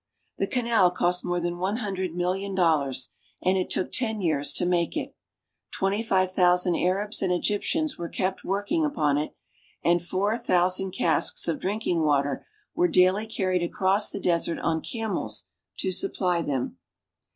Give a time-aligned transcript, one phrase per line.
[0.39, 3.09] The canal cost more than one hundred million dollars,
[3.39, 5.13] and it took ten years to make it.
[5.71, 9.35] Twenty five thousand Arabs and Egyptians were kept working upon it,
[9.83, 15.45] and four thousand casks of drinking water were daily carried across the desert on camels
[15.77, 16.79] to supply them.